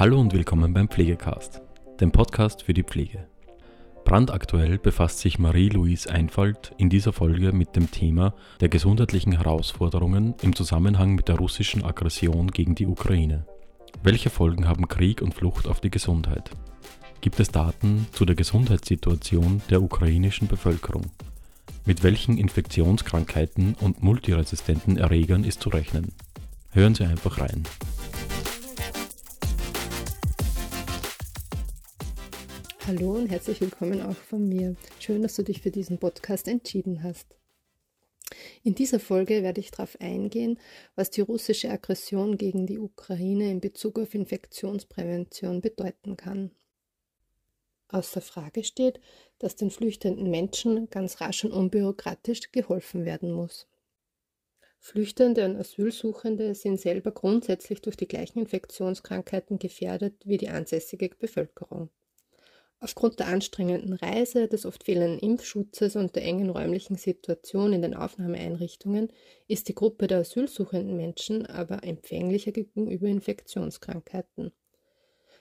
Hallo 0.00 0.18
und 0.18 0.32
willkommen 0.32 0.72
beim 0.72 0.88
Pflegecast, 0.88 1.60
dem 2.00 2.10
Podcast 2.10 2.62
für 2.62 2.72
die 2.72 2.84
Pflege. 2.84 3.28
Brandaktuell 4.06 4.78
befasst 4.78 5.18
sich 5.18 5.38
Marie-Louise 5.38 6.08
Einfalt 6.08 6.72
in 6.78 6.88
dieser 6.88 7.12
Folge 7.12 7.52
mit 7.52 7.76
dem 7.76 7.90
Thema 7.90 8.32
der 8.60 8.70
gesundheitlichen 8.70 9.32
Herausforderungen 9.32 10.36
im 10.40 10.56
Zusammenhang 10.56 11.14
mit 11.14 11.28
der 11.28 11.36
russischen 11.36 11.84
Aggression 11.84 12.50
gegen 12.50 12.74
die 12.74 12.86
Ukraine. 12.86 13.44
Welche 14.02 14.30
Folgen 14.30 14.66
haben 14.66 14.88
Krieg 14.88 15.20
und 15.20 15.34
Flucht 15.34 15.68
auf 15.68 15.82
die 15.82 15.90
Gesundheit? 15.90 16.50
Gibt 17.20 17.38
es 17.38 17.50
Daten 17.50 18.06
zu 18.12 18.24
der 18.24 18.36
Gesundheitssituation 18.36 19.60
der 19.68 19.82
ukrainischen 19.82 20.48
Bevölkerung? 20.48 21.10
Mit 21.84 22.02
welchen 22.02 22.38
Infektionskrankheiten 22.38 23.74
und 23.74 24.02
multiresistenten 24.02 24.96
Erregern 24.96 25.44
ist 25.44 25.60
zu 25.60 25.68
rechnen? 25.68 26.14
Hören 26.70 26.94
Sie 26.94 27.04
einfach 27.04 27.38
rein. 27.38 27.64
Hallo 32.90 33.12
und 33.12 33.28
herzlich 33.28 33.60
willkommen 33.60 34.02
auch 34.02 34.16
von 34.16 34.48
mir. 34.48 34.74
Schön, 34.98 35.22
dass 35.22 35.36
du 35.36 35.44
dich 35.44 35.62
für 35.62 35.70
diesen 35.70 35.98
Podcast 35.98 36.48
entschieden 36.48 37.04
hast. 37.04 37.36
In 38.64 38.74
dieser 38.74 38.98
Folge 38.98 39.44
werde 39.44 39.60
ich 39.60 39.70
darauf 39.70 40.00
eingehen, 40.00 40.58
was 40.96 41.08
die 41.08 41.20
russische 41.20 41.70
Aggression 41.70 42.36
gegen 42.36 42.66
die 42.66 42.80
Ukraine 42.80 43.48
in 43.48 43.60
Bezug 43.60 43.96
auf 44.00 44.12
Infektionsprävention 44.12 45.60
bedeuten 45.60 46.16
kann. 46.16 46.50
Außer 47.86 48.20
Frage 48.20 48.64
steht, 48.64 48.98
dass 49.38 49.54
den 49.54 49.70
flüchtenden 49.70 50.28
Menschen 50.28 50.90
ganz 50.90 51.20
rasch 51.20 51.44
und 51.44 51.52
unbürokratisch 51.52 52.50
geholfen 52.50 53.04
werden 53.04 53.30
muss. 53.30 53.68
Flüchtende 54.80 55.44
und 55.44 55.54
Asylsuchende 55.54 56.56
sind 56.56 56.80
selber 56.80 57.12
grundsätzlich 57.12 57.82
durch 57.82 57.96
die 57.96 58.08
gleichen 58.08 58.40
Infektionskrankheiten 58.40 59.60
gefährdet 59.60 60.14
wie 60.24 60.38
die 60.38 60.48
ansässige 60.48 61.08
Bevölkerung. 61.10 61.88
Aufgrund 62.82 63.18
der 63.20 63.26
anstrengenden 63.26 63.92
Reise, 63.92 64.48
des 64.48 64.64
oft 64.64 64.84
fehlenden 64.84 65.18
Impfschutzes 65.18 65.96
und 65.96 66.16
der 66.16 66.24
engen 66.24 66.48
räumlichen 66.48 66.96
Situation 66.96 67.74
in 67.74 67.82
den 67.82 67.94
Aufnahmeeinrichtungen 67.94 69.12
ist 69.46 69.68
die 69.68 69.74
Gruppe 69.74 70.06
der 70.06 70.20
asylsuchenden 70.20 70.96
Menschen 70.96 71.44
aber 71.44 71.84
empfänglicher 71.84 72.52
gegenüber 72.52 73.06
Infektionskrankheiten. 73.06 74.52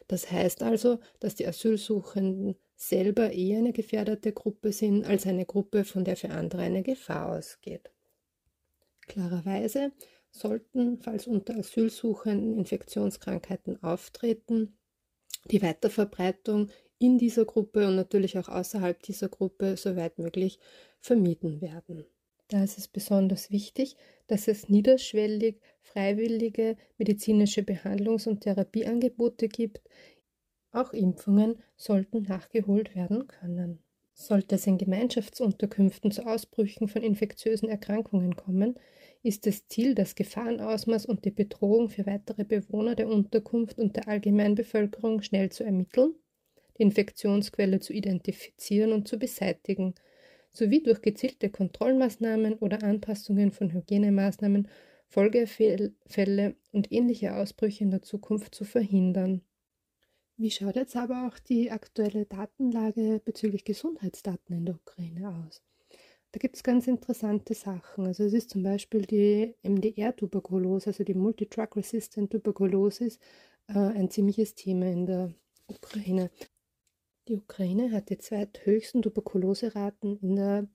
Das 0.10 0.30
heißt 0.30 0.64
also, 0.64 1.00
dass 1.22 1.36
die 1.36 1.48
Asylsuchenden 1.48 2.56
selber 2.76 3.32
eher 3.32 3.60
eine 3.60 3.72
gefährdete 3.72 4.34
Gruppe 4.34 4.74
sind 4.74 5.06
als 5.06 5.26
eine 5.26 5.46
Gruppe, 5.46 5.86
von 5.86 6.04
der 6.04 6.18
für 6.18 6.32
andere 6.32 6.64
eine 6.64 6.84
Gefahr 6.84 7.38
ausgeht. 7.38 7.90
Klarerweise 9.08 9.94
sollten, 10.32 11.00
falls 11.02 11.26
unter 11.26 11.56
Asylsuchenden 11.56 12.58
Infektionskrankheiten 12.58 13.82
auftreten, 13.82 14.78
die 15.46 15.62
Weiterverbreitung 15.62 16.70
in 17.00 17.18
dieser 17.18 17.46
Gruppe 17.46 17.88
und 17.88 17.96
natürlich 17.96 18.38
auch 18.38 18.50
außerhalb 18.50 19.02
dieser 19.02 19.30
Gruppe 19.30 19.78
so 19.78 19.96
weit 19.96 20.20
möglich 20.20 20.60
vermieden 21.00 21.62
werden. 21.62 22.06
Da 22.50 22.64
ist 22.64 22.78
es 22.78 22.88
besonders 22.88 23.52
wichtig, 23.52 23.96
dass 24.28 24.48
es 24.48 24.70
niederschwellig 24.70 25.62
freiwillige 25.82 26.76
medizinische 26.98 27.62
Behandlungs- 27.62 28.28
und 28.28 28.42
Therapieangebote 28.42 29.48
gibt. 29.48 29.82
Auch 30.72 30.94
Impfungen 30.94 31.62
sollten 31.78 32.24
nachgeholt 32.24 32.96
werden 32.96 33.28
können. 33.28 33.80
Sollte 34.14 34.56
es 34.56 34.68
in 34.68 34.78
Gemeinschaftsunterkünften 34.78 36.12
zu 36.12 36.26
Ausbrüchen 36.26 36.90
von 36.90 37.02
infektiösen 37.02 37.70
Erkrankungen 37.70 38.36
kommen, 38.36 38.76
ist 39.24 39.46
das 39.46 39.68
Ziel, 39.68 39.96
das 39.96 40.16
Gefahrenausmaß 40.16 41.06
und 41.06 41.24
die 41.24 41.32
Bedrohung 41.32 41.90
für 41.90 42.06
weitere 42.06 42.44
Bewohner 42.44 42.96
der 42.96 43.08
Unterkunft 43.08 43.78
und 43.78 43.96
der 43.96 44.08
Allgemeinbevölkerung 44.08 45.22
schnell 45.22 45.52
zu 45.52 45.64
ermitteln 45.64 46.16
die 46.80 46.84
Infektionsquelle 46.84 47.80
zu 47.80 47.94
identifizieren 47.94 48.94
und 48.94 49.08
zu 49.08 49.20
beseitigen, 49.20 49.96
sowie 50.52 50.82
durch 50.82 51.02
gezielte 51.02 51.50
Kontrollmaßnahmen 51.50 52.56
oder 52.56 52.84
Anpassungen 52.84 53.52
von 53.52 53.72
Hygienemaßnahmen 53.74 54.68
Folgefälle 55.08 56.56
und 56.72 56.92
ähnliche 56.92 57.36
Ausbrüche 57.36 57.84
in 57.84 57.92
der 57.92 58.04
Zukunft 58.04 58.54
zu 58.54 58.64
verhindern. 58.64 59.42
Wie 60.38 60.52
schaut 60.52 60.76
jetzt 60.76 60.96
aber 60.96 61.28
auch 61.28 61.40
die 61.40 61.72
aktuelle 61.72 62.26
Datenlage 62.26 63.22
bezüglich 63.26 63.66
Gesundheitsdaten 63.66 64.56
in 64.56 64.66
der 64.66 64.76
Ukraine 64.76 65.30
aus? 65.30 65.62
Da 66.32 66.38
gibt 66.38 66.56
es 66.56 66.64
ganz 66.64 66.88
interessante 66.88 67.56
Sachen. 67.56 68.06
Also 68.06 68.24
es 68.24 68.34
ist 68.34 68.52
zum 68.52 68.62
Beispiel 68.62 69.02
die 69.02 69.56
MDR-Tuberkulose, 69.64 70.92
also 70.92 71.04
die 71.04 71.16
Multidrug-Resistant 71.16 72.32
Tuberculosis, 72.32 73.18
äh, 73.68 73.74
ein 73.74 74.12
ziemliches 74.12 74.54
Thema 74.54 74.86
in 74.86 75.08
der 75.08 75.34
Ukraine. 75.68 76.30
Die 77.30 77.36
Ukraine 77.36 77.92
hat 77.92 78.10
die 78.10 78.18
zweithöchsten 78.18 79.04
Tuberkuloseraten 79.04 80.18
in, 80.20 80.36
der, 80.36 80.68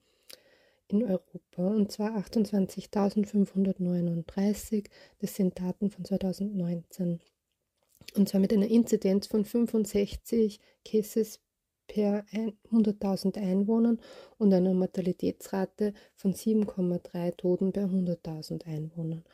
in 0.86 1.02
Europa, 1.02 1.66
und 1.66 1.90
zwar 1.90 2.16
28.539. 2.16 4.84
Das 5.18 5.34
sind 5.34 5.58
Daten 5.58 5.90
von 5.90 6.04
2019. 6.04 7.18
Und 8.14 8.28
zwar 8.28 8.40
mit 8.40 8.52
einer 8.52 8.68
Inzidenz 8.68 9.26
von 9.26 9.44
65 9.44 10.60
Cases 10.84 11.40
per 11.88 12.24
100.000 12.70 13.36
Einwohnern 13.36 13.98
und 14.38 14.54
einer 14.54 14.74
Mortalitätsrate 14.74 15.92
von 16.14 16.34
7,3 16.34 17.36
Toten 17.36 17.72
per 17.72 17.86
100.000 17.86 18.64
Einwohnern. 18.66 19.24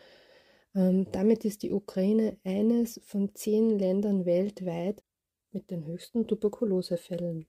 Ähm, 0.75 1.07
damit 1.13 1.45
ist 1.45 1.65
die 1.65 1.73
Ukraine 1.73 2.39
eines 2.45 2.99
von 3.05 3.35
zehn 3.35 3.79
Ländern 3.79 4.25
weltweit, 4.25 5.03
mit 5.53 5.71
den 5.71 5.87
höchsten 5.87 6.27
Tuberkulosefällen. 6.27 7.47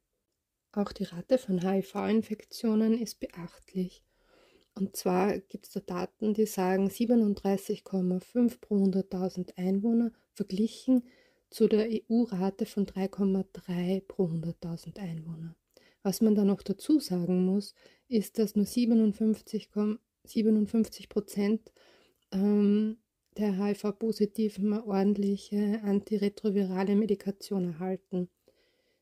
Auch 0.71 0.91
die 0.91 1.03
Rate 1.03 1.37
von 1.37 1.61
HIV-Infektionen 1.61 2.97
ist 2.97 3.19
beachtlich. 3.19 4.03
Und 4.73 4.95
zwar 4.95 5.37
gibt 5.37 5.67
es 5.67 5.73
da 5.73 5.81
Daten, 5.81 6.33
die 6.33 6.45
sagen 6.45 6.87
37,5 6.87 8.61
pro 8.61 8.77
100.000 8.77 9.57
Einwohner 9.57 10.11
verglichen 10.33 11.03
zu 11.49 11.67
der 11.67 11.89
EU-Rate 11.89 12.65
von 12.65 12.85
3,3 12.85 14.01
pro 14.07 14.27
100.000 14.27 14.97
Einwohner. 14.97 15.55
Was 16.03 16.21
man 16.21 16.35
da 16.35 16.45
noch 16.45 16.61
dazu 16.61 16.99
sagen 16.99 17.45
muss, 17.45 17.75
ist, 18.07 18.39
dass 18.39 18.55
nur 18.55 18.65
57, 18.65 19.69
57 20.23 21.09
Prozent 21.09 21.73
ähm, 22.31 22.97
der 23.37 23.57
HIV-Positiven 23.57 24.73
ordentliche 24.73 25.81
antiretrovirale 25.83 26.95
Medikation 26.95 27.73
erhalten. 27.73 28.29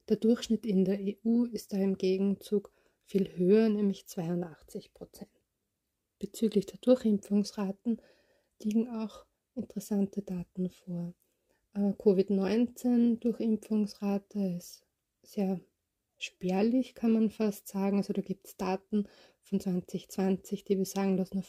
Der 0.07 0.17
Durchschnitt 0.17 0.66
in 0.66 0.85
der 0.85 1.00
EU 1.00 1.45
ist 1.45 1.73
da 1.73 1.78
im 1.78 1.97
Gegenzug 1.97 2.72
viel 3.06 3.35
höher, 3.38 3.69
nämlich 3.69 4.07
82 4.07 4.94
Prozent. 4.94 5.31
Bezüglich 6.19 6.67
der 6.67 6.79
Durchimpfungsraten 6.79 8.01
liegen 8.62 8.88
auch 8.90 9.25
interessante 9.56 10.22
Daten 10.22 10.69
vor. 10.69 11.16
Äh, 11.73 11.94
Covid-19-Durchimpfungsrate 11.94 14.57
ist 14.57 14.85
sehr 15.23 15.61
spärlich, 16.17 16.96
kann 16.96 17.13
man 17.13 17.29
fast 17.29 17.67
sagen. 17.67 17.97
Also 17.97 18.13
da 18.13 18.22
gibt 18.22 18.47
es 18.47 18.57
Daten 18.57 19.07
von 19.41 19.59
2020, 19.59 20.63
die 20.66 20.75
besagen, 20.75 21.17
dass 21.17 21.34
nur 21.34 21.44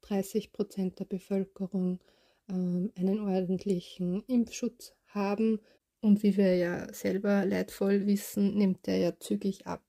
35 0.00 0.52
Prozent 0.52 0.98
der 0.98 1.04
Bevölkerung 1.04 2.00
ähm, 2.48 2.92
einen 2.96 3.20
ordentlichen 3.20 4.24
Impfschutz 4.26 4.94
haben. 5.06 5.60
Und 6.00 6.22
wie 6.22 6.36
wir 6.36 6.56
ja 6.56 6.92
selber 6.92 7.44
leidvoll 7.44 8.06
wissen, 8.06 8.56
nimmt 8.56 8.86
der 8.86 8.98
ja 8.98 9.18
zügig 9.18 9.66
ab. 9.66 9.84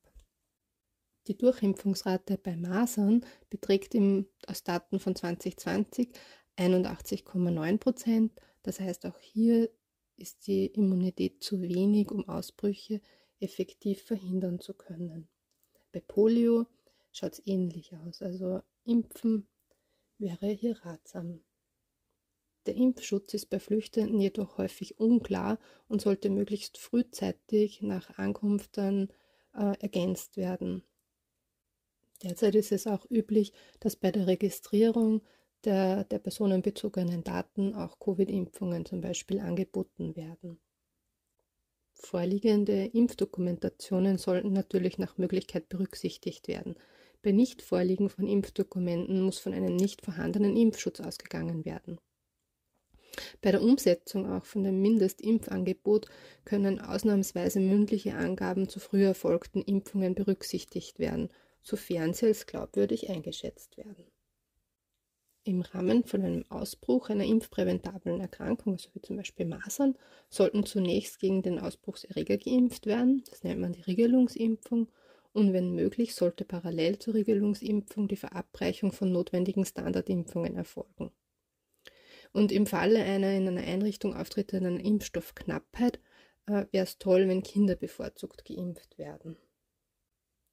Die 1.28 1.38
Durchimpfungsrate 1.38 2.38
bei 2.38 2.56
Masern 2.56 3.24
beträgt 3.50 3.94
im, 3.94 4.26
aus 4.48 4.64
Daten 4.64 5.00
von 5.00 5.16
2020 5.16 6.10
81,9 6.58 7.78
Prozent. 7.78 8.42
Das 8.64 8.80
heißt, 8.80 9.06
auch 9.06 9.18
hier 9.20 9.70
ist 10.18 10.48
die 10.48 10.66
Immunität 10.66 11.42
zu 11.42 11.62
wenig, 11.62 12.12
um 12.12 12.28
Ausbrüche 12.28 13.02
effektiv 13.40 14.04
verhindern 14.04 14.60
zu 14.60 14.74
können. 14.74 15.30
Bei 15.94 16.02
Polio 16.02 16.66
schaut 17.12 17.34
es 17.34 17.48
ähnlich 17.48 17.96
aus. 17.96 18.22
Also 18.22 18.62
Impfen 18.84 19.48
wäre 20.20 20.48
hier 20.48 20.78
ratsam. 20.86 21.42
Der 22.66 22.76
Impfschutz 22.76 23.34
ist 23.34 23.50
bei 23.50 23.60
Flüchtenden 23.60 24.20
jedoch 24.20 24.58
häufig 24.58 25.00
unklar 25.00 25.58
und 25.88 26.02
sollte 26.02 26.30
möglichst 26.30 26.78
frühzeitig 26.78 27.82
nach 27.82 28.18
Ankunft 28.18 28.78
dann 28.78 29.10
äh, 29.56 29.74
ergänzt 29.80 30.38
werden. 30.38 30.84
Derzeit 32.22 32.56
ist 32.56 32.72
es 32.72 32.86
auch 32.86 33.10
üblich, 33.10 33.54
dass 33.80 33.96
bei 33.96 34.12
der 34.12 34.28
Registrierung 34.28 35.22
der, 35.64 36.04
der 36.04 36.20
personenbezogenen 36.20 37.24
Daten 37.24 37.74
auch 37.74 37.98
Covid-Impfungen 38.00 38.86
zum 38.86 39.02
Beispiel 39.02 39.40
angeboten 39.40 40.16
werden. 40.16 40.60
Vorliegende 41.94 42.86
Impfdokumentationen 42.86 44.18
sollten 44.18 44.54
natürlich 44.54 44.98
nach 45.00 45.18
Möglichkeit 45.18 45.68
berücksichtigt 45.70 46.48
werden. 46.48 46.76
Bei 47.22 47.32
Nichtvorliegen 47.32 48.10
von 48.10 48.28
Impfdokumenten 48.28 49.22
muss 49.22 49.40
von 49.40 49.54
einem 49.54 49.76
nicht 49.76 50.02
vorhandenen 50.02 50.56
Impfschutz 50.56 51.02
ausgegangen 51.02 51.66
werden. 51.66 52.00
Bei 53.42 53.52
der 53.52 53.62
Umsetzung 53.62 54.32
auch 54.32 54.46
von 54.46 54.64
dem 54.64 54.82
Mindestimpfangebot 54.82 56.08
können 56.46 56.80
ausnahmsweise 56.80 57.60
mündliche 57.60 58.16
Angaben 58.16 58.70
zu 58.70 58.80
früher 58.80 59.10
erfolgten 59.10 59.62
Impfungen 59.62 60.16
berücksichtigt 60.16 61.00
werden, 61.00 61.30
sofern 61.62 62.14
sie 62.14 62.28
als 62.28 62.46
glaubwürdig 62.46 63.10
eingeschätzt 63.10 63.78
werden. 63.78 64.06
Im 65.44 65.62
Rahmen 65.62 66.04
von 66.04 66.22
einem 66.22 66.46
Ausbruch 66.50 67.10
einer 67.10 67.26
impfpräventablen 67.26 68.22
Erkrankung, 68.22 68.74
also 68.74 68.90
wie 68.94 69.02
zum 69.02 69.18
Beispiel 69.18 69.46
Masern, 69.46 69.98
sollten 70.30 70.66
zunächst 70.66 71.20
gegen 71.20 71.42
den 71.42 71.60
Ausbruchserreger 71.60 72.38
geimpft 72.38 72.86
werden. 72.86 73.24
Das 73.30 73.44
nennt 73.44 73.60
man 73.60 73.74
die 73.74 73.82
Regelungsimpfung. 73.82 74.90
Und 75.34 75.54
wenn 75.54 75.74
möglich, 75.76 76.16
sollte 76.16 76.46
parallel 76.46 77.00
zur 77.00 77.14
Regelungsimpfung 77.14 78.08
die 78.08 78.16
Verabreichung 78.16 78.92
von 78.92 79.12
notwendigen 79.12 79.66
Standardimpfungen 79.66 80.56
erfolgen. 80.56 81.12
Und 82.32 82.52
im 82.52 82.66
Falle 82.66 83.04
einer 83.04 83.34
in 83.34 83.48
einer 83.48 83.66
Einrichtung 83.66 84.16
auftretenden 84.16 84.80
Impfstoffknappheit 84.80 86.00
äh, 86.48 86.66
wäre 86.72 86.84
es 86.84 86.98
toll, 86.98 87.28
wenn 87.28 87.44
Kinder 87.44 87.76
bevorzugt 87.76 88.46
geimpft 88.46 88.98
werden. 88.98 89.38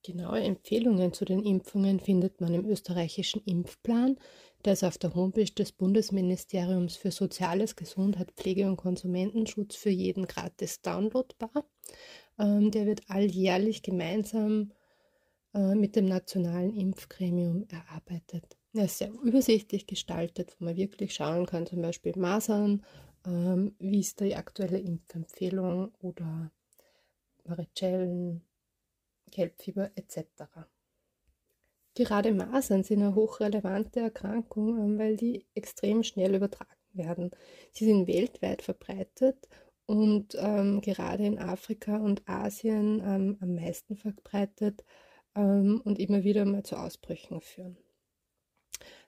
Genaue 0.02 0.40
Empfehlungen 0.40 1.12
zu 1.12 1.24
den 1.24 1.42
Impfungen 1.42 1.98
findet 1.98 2.40
man 2.40 2.54
im 2.54 2.64
österreichischen 2.64 3.42
Impfplan. 3.44 4.16
Der 4.64 4.74
ist 4.74 4.84
auf 4.84 4.98
der 4.98 5.14
Homepage 5.16 5.50
des 5.50 5.72
Bundesministeriums 5.72 6.96
für 6.96 7.10
Soziales, 7.10 7.74
Gesundheit, 7.74 8.30
Pflege 8.36 8.66
und 8.66 8.76
Konsumentenschutz 8.76 9.74
für 9.74 9.90
jeden 9.90 10.28
gratis 10.28 10.80
downloadbar. 10.80 11.68
Ähm, 12.38 12.70
der 12.70 12.86
wird 12.86 13.02
alljährlich 13.08 13.82
gemeinsam 13.82 14.72
äh, 15.54 15.74
mit 15.74 15.96
dem 15.96 16.04
Nationalen 16.06 16.74
Impfgremium 16.74 17.66
erarbeitet. 17.68 18.56
Er 18.74 18.84
ist 18.84 18.98
sehr 18.98 19.10
übersichtlich 19.10 19.86
gestaltet, 19.86 20.54
wo 20.58 20.66
man 20.66 20.76
wirklich 20.76 21.14
schauen 21.14 21.46
kann, 21.46 21.66
zum 21.66 21.80
Beispiel 21.80 22.12
Masern, 22.16 22.84
ähm, 23.26 23.74
wie 23.78 24.00
ist 24.00 24.20
die 24.20 24.36
aktuelle 24.36 24.78
Impfempfehlung 24.78 25.92
oder 26.00 26.50
Varicellen, 27.44 28.42
Gelbfieber 29.30 29.90
etc. 29.94 30.44
Gerade 31.94 32.32
Masern 32.32 32.84
sind 32.84 33.02
eine 33.02 33.14
hochrelevante 33.14 34.00
Erkrankung, 34.00 34.76
ähm, 34.78 34.98
weil 34.98 35.16
die 35.16 35.46
extrem 35.54 36.02
schnell 36.02 36.34
übertragen 36.34 36.70
werden. 36.92 37.30
Sie 37.72 37.86
sind 37.86 38.06
weltweit 38.06 38.60
verbreitet 38.60 39.48
und 39.86 40.36
ähm, 40.38 40.80
gerade 40.80 41.24
in 41.24 41.38
Afrika 41.38 41.96
und 41.96 42.28
Asien 42.28 43.00
ähm, 43.04 43.36
am 43.40 43.54
meisten 43.54 43.96
verbreitet 43.96 44.84
ähm, 45.34 45.80
und 45.84 45.98
immer 45.98 46.24
wieder 46.24 46.44
mal 46.44 46.64
zu 46.64 46.76
Ausbrüchen 46.76 47.40
führen. 47.40 47.76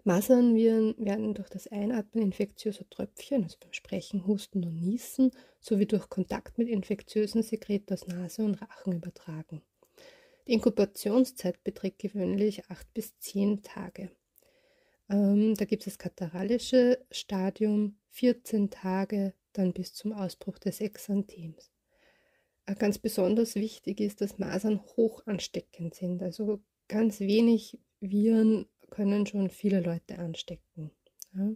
Masernviren 0.05 0.95
werden 0.99 1.35
durch 1.35 1.51
das 1.51 1.67
Einatmen 1.67 2.25
infektiöser 2.25 2.89
Tröpfchen, 2.89 3.43
also 3.43 3.59
beim 3.61 3.73
Sprechen, 3.73 4.27
Husten 4.27 4.65
und 4.65 4.81
Niesen, 4.81 5.33
sowie 5.61 5.87
durch 5.87 6.09
Kontakt 6.09 6.57
mit 6.57 6.69
infektiösen 6.69 7.43
Sekret 7.43 7.93
aus 7.93 8.07
Nase 8.07 8.43
und 8.43 8.55
Rachen 8.55 8.95
übertragen. 8.95 9.61
Die 10.47 10.55
Inkubationszeit 10.55 11.63
beträgt 11.63 11.99
gewöhnlich 11.99 12.71
8 12.71 12.95
bis 12.95 13.19
10 13.19 13.63
Tage. 13.63 14.11
Ähm, 15.11 15.55
da 15.57 15.65
gibt 15.67 15.87
es 15.87 15.95
das 15.95 15.99
katarrhalische 15.99 17.05
Stadium, 17.11 17.99
14 18.09 18.71
Tage, 18.71 19.35
dann 19.59 19.73
bis 19.73 19.95
zum 19.95 20.13
Ausbruch 20.13 20.59
des 20.59 20.81
Exanthems. 20.81 21.71
Äh, 22.67 22.75
ganz 22.75 22.99
besonders 22.99 23.55
wichtig 23.55 24.01
ist, 24.01 24.21
dass 24.21 24.39
Masern 24.39 24.81
hoch 24.97 25.23
ansteckend 25.27 25.95
sind. 25.95 26.23
Also 26.23 26.61
ganz 26.87 27.21
wenig 27.21 27.79
Viren 28.01 28.67
können 28.91 29.27
schon 29.27 29.51
viele 29.51 29.81
Leute 29.81 30.19
anstecken. 30.19 30.91
Ja. 31.35 31.53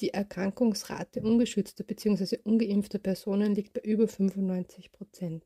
Die 0.00 0.10
Erkrankungsrate 0.10 1.20
ungeschützter 1.20 1.82
bzw. 1.82 2.38
ungeimpfter 2.44 3.00
Personen 3.00 3.54
liegt 3.54 3.72
bei 3.72 3.80
über 3.80 4.06
95 4.06 4.92
Prozent. 4.92 5.44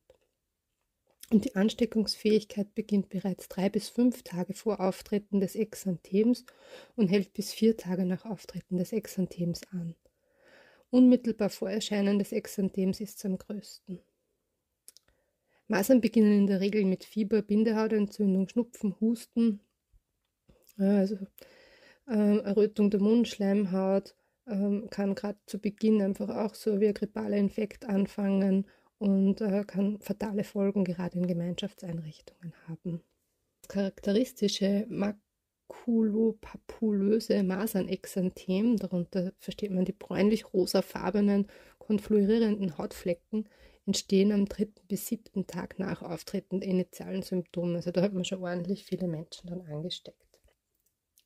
Und 1.30 1.46
die 1.46 1.56
Ansteckungsfähigkeit 1.56 2.74
beginnt 2.74 3.08
bereits 3.08 3.48
drei 3.48 3.70
bis 3.70 3.88
fünf 3.88 4.22
Tage 4.22 4.52
vor 4.52 4.80
Auftreten 4.80 5.40
des 5.40 5.54
Exanthems 5.54 6.44
und 6.94 7.08
hält 7.08 7.32
bis 7.32 7.54
vier 7.54 7.78
Tage 7.78 8.04
nach 8.04 8.26
Auftreten 8.26 8.76
des 8.76 8.92
Exanthems 8.92 9.62
an. 9.72 9.94
Unmittelbar 10.92 11.48
vor 11.48 11.70
Erscheinen 11.70 12.18
des 12.18 12.32
Exanthems 12.32 13.00
ist 13.00 13.16
es 13.16 13.24
am 13.24 13.38
größten. 13.38 13.98
Masern 15.66 16.02
beginnen 16.02 16.40
in 16.40 16.46
der 16.46 16.60
Regel 16.60 16.84
mit 16.84 17.04
Fieber, 17.04 17.40
Bindehautentzündung, 17.40 18.46
Schnupfen, 18.46 19.00
Husten, 19.00 19.60
also 20.76 21.16
äh, 22.06 22.40
Errötung 22.40 22.90
der 22.90 23.00
Mundschleimhaut 23.00 24.14
äh, 24.44 24.82
kann 24.90 25.14
gerade 25.14 25.38
zu 25.46 25.58
Beginn 25.58 26.02
einfach 26.02 26.28
auch 26.28 26.54
so 26.54 26.78
wie 26.78 26.88
ein 26.88 26.94
grippaler 26.94 27.38
Infekt 27.38 27.86
anfangen 27.86 28.66
und 28.98 29.40
äh, 29.40 29.64
kann 29.66 29.98
fatale 29.98 30.44
Folgen 30.44 30.84
gerade 30.84 31.16
in 31.16 31.26
Gemeinschaftseinrichtungen 31.26 32.52
haben. 32.68 33.00
Charakteristische 33.66 34.84
makulopapulöse 35.72 37.42
Masernexanthem, 37.42 38.76
darunter 38.76 39.32
versteht 39.38 39.70
man 39.70 39.84
die 39.84 39.92
bräunlich-rosafarbenen 39.92 41.46
konfluierenden 41.78 42.78
Hautflecken, 42.78 43.48
entstehen 43.86 44.32
am 44.32 44.46
dritten 44.46 44.86
bis 44.86 45.06
siebten 45.06 45.46
Tag 45.46 45.78
nach 45.78 46.02
Auftreten 46.02 46.60
der 46.60 46.68
initialen 46.68 47.22
Symptome. 47.22 47.76
Also 47.76 47.90
da 47.90 48.02
hat 48.02 48.12
man 48.12 48.24
schon 48.24 48.42
ordentlich 48.42 48.84
viele 48.84 49.08
Menschen 49.08 49.48
dann 49.48 49.62
angesteckt. 49.62 50.18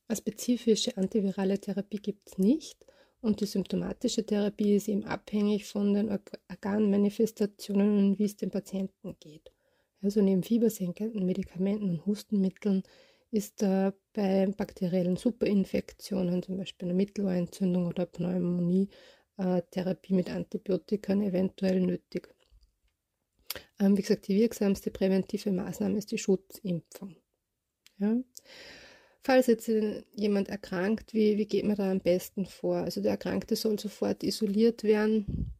Eine 0.08 0.16
spezifische 0.16 0.96
antivirale 0.96 1.58
Therapie 1.58 1.98
gibt 1.98 2.28
es 2.28 2.38
nicht 2.38 2.86
und 3.20 3.40
die 3.40 3.46
symptomatische 3.46 4.24
Therapie 4.24 4.76
ist 4.76 4.88
eben 4.88 5.04
abhängig 5.04 5.66
von 5.66 5.92
den 5.92 6.18
Organmanifestationen 6.48 7.98
und 7.98 8.18
wie 8.18 8.24
es 8.24 8.36
dem 8.36 8.50
Patienten 8.50 9.16
geht. 9.20 9.52
Also 10.00 10.22
neben 10.22 10.42
fiebersenkenden 10.42 11.26
Medikamenten 11.26 11.90
und 11.90 12.06
Hustenmitteln 12.06 12.84
ist 13.30 13.62
äh, 13.62 13.92
bei 14.12 14.46
bakteriellen 14.56 15.16
Superinfektionen, 15.16 16.42
zum 16.42 16.56
Beispiel 16.56 16.88
einer 16.88 16.96
Mittelohrentzündung 16.96 17.86
oder 17.86 18.06
Pneumonie, 18.06 18.88
äh, 19.36 19.62
Therapie 19.70 20.14
mit 20.14 20.30
Antibiotika 20.30 21.12
eventuell 21.14 21.80
nötig. 21.80 22.34
Ähm, 23.78 23.96
wie 23.96 24.02
gesagt, 24.02 24.28
die 24.28 24.36
wirksamste 24.36 24.90
präventive 24.90 25.50
Maßnahme 25.52 25.98
ist 25.98 26.10
die 26.10 26.18
Schutzimpfung. 26.18 27.16
Ja? 27.98 28.16
Falls 29.22 29.48
jetzt 29.48 29.68
jemand 30.14 30.48
erkrankt, 30.48 31.12
wie, 31.12 31.36
wie 31.36 31.46
geht 31.46 31.64
man 31.64 31.76
da 31.76 31.90
am 31.90 32.00
besten 32.00 32.46
vor? 32.46 32.76
Also 32.76 33.00
der 33.00 33.12
Erkrankte 33.12 33.56
soll 33.56 33.78
sofort 33.78 34.22
isoliert 34.22 34.84
werden, 34.84 35.52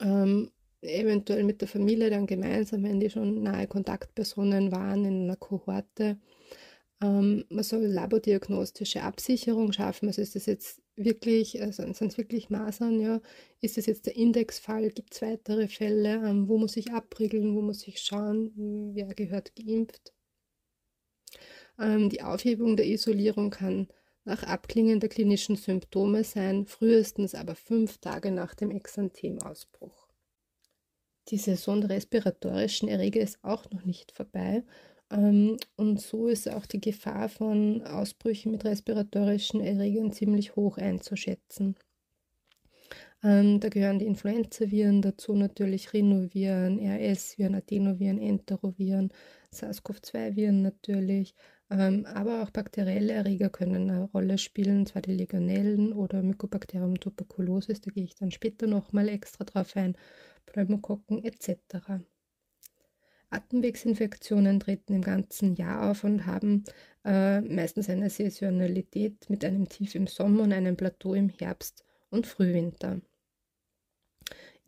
ähm, 0.00 0.50
eventuell 0.82 1.44
mit 1.44 1.60
der 1.60 1.68
Familie 1.68 2.10
dann 2.10 2.26
gemeinsam, 2.26 2.82
wenn 2.82 3.00
die 3.00 3.10
schon 3.10 3.42
nahe 3.42 3.66
Kontaktpersonen 3.68 4.72
waren 4.72 5.04
in 5.04 5.22
einer 5.24 5.36
Kohorte. 5.36 6.18
Ähm, 7.02 7.44
man 7.48 7.64
soll 7.64 7.86
labodiagnostische 7.86 9.02
Absicherung 9.02 9.72
schaffen. 9.72 10.08
Also 10.08 10.20
ist 10.20 10.34
das 10.36 10.46
jetzt 10.46 10.82
wirklich, 10.96 11.60
also 11.62 11.82
sind 11.82 12.12
es 12.12 12.18
wirklich 12.18 12.50
Masern, 12.50 13.00
ja? 13.00 13.20
Ist 13.60 13.78
das 13.78 13.86
jetzt 13.86 14.06
der 14.06 14.16
Indexfall? 14.16 14.90
Gibt 14.90 15.14
es 15.14 15.22
weitere 15.22 15.68
Fälle? 15.68 16.16
Ähm, 16.16 16.48
wo 16.48 16.58
muss 16.58 16.76
ich 16.76 16.92
abriegeln? 16.92 17.54
Wo 17.56 17.62
muss 17.62 17.86
ich 17.86 18.00
schauen? 18.00 18.92
Wer 18.94 19.14
gehört 19.14 19.54
geimpft? 19.56 20.12
Ähm, 21.78 22.10
die 22.10 22.22
Aufhebung 22.22 22.76
der 22.76 22.86
Isolierung 22.86 23.50
kann 23.50 23.88
nach 24.24 24.42
Abklingen 24.42 25.00
der 25.00 25.08
klinischen 25.08 25.56
Symptome 25.56 26.24
sein, 26.24 26.66
frühestens 26.66 27.34
aber 27.34 27.54
fünf 27.54 27.98
Tage 27.98 28.30
nach 28.30 28.54
dem 28.54 28.70
Exanthemausbruch. 28.70 30.08
Die 31.28 31.38
Saison 31.38 31.80
der 31.80 31.90
respiratorischen 31.90 32.88
Erreger 32.88 33.20
ist 33.20 33.38
auch 33.42 33.70
noch 33.70 33.84
nicht 33.84 34.12
vorbei 34.12 34.64
und 35.10 36.00
so 36.00 36.28
ist 36.28 36.48
auch 36.48 36.66
die 36.66 36.80
Gefahr 36.80 37.28
von 37.28 37.82
Ausbrüchen 37.82 38.52
mit 38.52 38.64
respiratorischen 38.64 39.60
Erregern 39.60 40.12
ziemlich 40.12 40.54
hoch 40.54 40.78
einzuschätzen. 40.78 41.76
Ähm, 43.22 43.60
da 43.60 43.68
gehören 43.68 43.98
die 43.98 44.06
Influenzaviren 44.06 45.02
dazu, 45.02 45.34
natürlich 45.34 45.92
Rhinoviren, 45.92 46.78
RS-Viren, 46.78 47.54
Adenoviren, 47.54 48.18
Enteroviren, 48.18 49.12
SARS-CoV-2-Viren 49.52 50.62
natürlich, 50.62 51.34
ähm, 51.70 52.06
aber 52.06 52.42
auch 52.42 52.50
bakterielle 52.50 53.12
Erreger 53.12 53.50
können 53.50 53.90
eine 53.90 54.04
Rolle 54.04 54.38
spielen, 54.38 54.86
zwar 54.86 55.02
die 55.02 55.12
Legionellen 55.12 55.92
oder 55.92 56.22
Mycobacterium 56.22 56.98
tuberculosis, 56.98 57.80
da 57.82 57.90
gehe 57.90 58.04
ich 58.04 58.14
dann 58.14 58.30
später 58.30 58.66
nochmal 58.66 59.08
extra 59.08 59.44
drauf 59.44 59.76
ein, 59.76 59.96
Pneumokokken 60.46 61.22
etc. 61.22 62.00
Atemwegsinfektionen 63.30 64.60
treten 64.60 64.94
im 64.94 65.02
ganzen 65.02 65.54
Jahr 65.54 65.90
auf 65.90 66.04
und 66.04 66.26
haben 66.26 66.64
äh, 67.04 67.40
meistens 67.40 67.88
eine 67.88 68.10
Saisonalität 68.10 69.30
mit 69.30 69.44
einem 69.44 69.68
Tief 69.68 69.94
im 69.94 70.06
Sommer 70.06 70.42
und 70.42 70.52
einem 70.52 70.76
Plateau 70.76 71.14
im 71.14 71.28
Herbst 71.28 71.84
und 72.10 72.26
Frühwinter. 72.26 73.00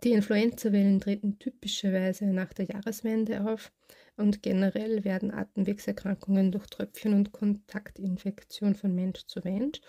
Die 0.04 0.12
Influenzawellen 0.12 1.00
treten 1.00 1.38
typischerweise 1.38 2.26
nach 2.26 2.52
der 2.52 2.66
Jahreswende 2.66 3.48
auf 3.48 3.72
und 4.16 4.42
generell 4.42 5.04
werden 5.04 5.30
Atemwegserkrankungen 5.30 6.50
durch 6.50 6.66
Tröpfchen 6.66 7.14
und 7.14 7.32
Kontaktinfektion 7.32 8.74
von 8.74 8.94
Mensch 8.94 9.26
zu 9.26 9.40
Mensch 9.44 9.80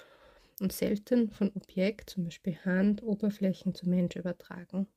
und 0.60 0.72
selten 0.72 1.32
von 1.32 1.52
Objekt, 1.56 2.12
zum 2.12 2.26
Beispiel 2.26 2.58
Hand, 2.64 3.02
Oberflächen 3.02 3.74
zu 3.74 3.90
Mensch 3.90 4.16
übertragen. 4.16 4.88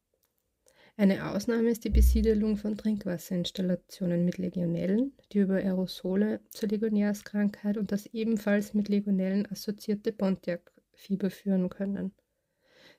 Eine 0.98 1.30
Ausnahme 1.30 1.68
ist 1.68 1.84
die 1.84 1.90
Besiedelung 1.90 2.56
von 2.56 2.78
Trinkwasserinstallationen 2.78 4.24
mit 4.24 4.38
Legionellen, 4.38 5.12
die 5.30 5.40
über 5.40 5.56
Aerosole 5.56 6.40
zur 6.48 6.70
Legionärskrankheit 6.70 7.76
und 7.76 7.92
das 7.92 8.06
ebenfalls 8.06 8.72
mit 8.72 8.88
Legionellen 8.88 9.44
assoziierte 9.52 10.10
Pontiac-Fieber 10.12 11.28
führen 11.28 11.68
können. 11.68 12.14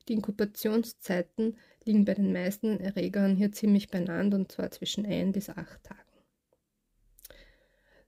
Die 0.08 0.14
Inkubationszeiten 0.14 1.58
liegen 1.86 2.06
bei 2.06 2.14
den 2.14 2.32
meisten 2.32 2.80
Erregern 2.80 3.36
hier 3.36 3.52
ziemlich 3.52 3.90
beieinander 3.90 4.38
und 4.38 4.52
zwar 4.52 4.70
zwischen 4.70 5.08
ein 5.08 5.32
bis 5.32 5.50
acht 5.50 5.84
Tagen. 5.84 6.02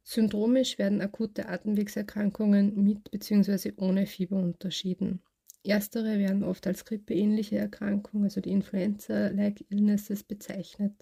Syndromisch 0.04 0.78
werden 0.78 1.02
akute 1.02 1.50
Atemwegserkrankungen 1.50 2.84
mit 2.84 3.10
bzw. 3.10 3.74
ohne 3.78 4.06
Fieber 4.06 4.38
unterschieden. 4.38 5.24
Erstere 5.64 6.18
werden 6.20 6.44
oft 6.44 6.66
als 6.68 6.86
grippeähnliche 6.86 7.58
Erkrankung, 7.58 8.24
also 8.24 8.40
die 8.42 8.52
Influenza-like 8.52 9.66
Illnesses, 9.70 10.24
bezeichnet. 10.24 10.94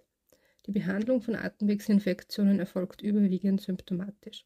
Die 0.66 0.72
Behandlung 0.72 1.22
von 1.22 1.36
Atemwegsinfektionen 1.36 2.60
erfolgt 2.60 3.02
überwiegend 3.02 3.62
symptomatisch. 3.62 4.46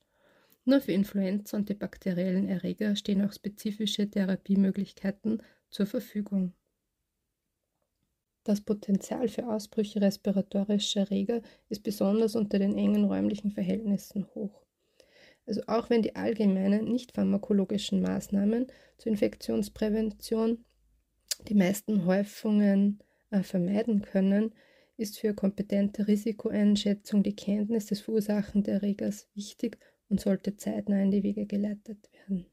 Nur 0.66 0.82
für 0.82 0.92
Influenza 0.92 1.58
und 1.58 1.70
die 1.70 1.74
bakteriellen 1.74 2.48
Erreger 2.48 2.96
stehen 2.96 3.26
auch 3.26 3.34
spezifische 3.34 4.10
Therapiemöglichkeiten 4.10 5.42
zur 5.70 5.88
Verfügung. 5.88 6.54
Das 8.44 8.62
Potenzial 8.62 9.28
für 9.28 9.48
Ausbrüche 9.48 10.02
respiratorischer 10.02 11.02
Erreger 11.02 11.42
ist 11.70 11.84
besonders 11.84 12.36
unter 12.36 12.60
den 12.60 12.78
engen 12.78 13.06
räumlichen 13.06 13.52
Verhältnissen 13.52 14.28
hoch. 14.36 14.62
Also 15.46 15.62
auch 15.68 15.90
wenn 15.90 16.02
die 16.02 16.16
allgemeinen 16.16 16.86
nicht 16.86 17.14
pharmakologischen 17.14 18.02
Maßnahmen 18.02 18.68
zur 18.98 19.12
Infektionsprävention 19.12 20.64
die 21.48 21.56
meisten 21.56 22.06
Häufungen 22.06 23.00
äh, 23.32 23.44
vermeiden 23.44 24.02
können, 24.02 24.54
ist 24.98 25.20
für 25.20 25.34
kompetente 25.34 26.08
Risikoeinschätzung 26.08 27.24
die 27.24 27.36
Kenntnis 27.36 27.88
des 27.88 28.02
verursachenden 28.02 28.74
Erregers 28.74 29.28
wichtig 29.34 29.80
und 30.10 30.20
sollte 30.20 30.58
zeitnah 30.58 31.02
in 31.02 31.12
die 31.12 31.24
Wege 31.24 31.48
geleitet 31.48 32.10
werden. 32.14 32.46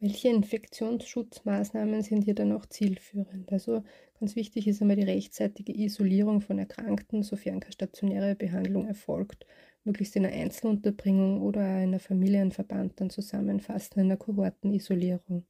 Welche 0.00 0.28
Infektionsschutzmaßnahmen 0.28 2.02
sind 2.02 2.24
hier 2.24 2.34
dann 2.34 2.52
auch 2.52 2.64
zielführend? 2.64 3.52
Also 3.52 3.84
ganz 4.18 4.34
wichtig 4.34 4.66
ist 4.66 4.80
einmal 4.80 4.96
die 4.96 5.02
rechtzeitige 5.02 5.76
Isolierung 5.76 6.40
von 6.40 6.58
Erkrankten, 6.58 7.22
sofern 7.22 7.60
keine 7.60 7.72
stationäre 7.72 8.34
Behandlung 8.34 8.86
erfolgt, 8.86 9.46
möglichst 9.84 10.16
in 10.16 10.26
einer 10.26 10.34
Einzelunterbringung 10.34 11.42
oder 11.42 11.62
einer 11.62 11.98
Familienverband 11.98 13.00
dann 13.00 13.10
zusammenfassen 13.10 14.00
in 14.00 14.06
einer 14.06 14.16
Kohortenisolierung. 14.16 15.44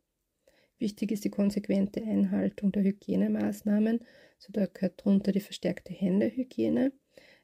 Wichtig 0.79 1.13
ist 1.13 1.25
die 1.25 1.31
konsequente 1.31 2.03
Einhaltung 2.03 2.73
der 2.73 2.83
Hygienemaßnahmen. 2.83 4.01
So 4.39 4.51
da 4.51 4.65
gehört 4.67 5.01
darunter 5.01 5.31
die 5.31 5.41
verstärkte 5.41 5.93
Händehygiene, 5.93 6.93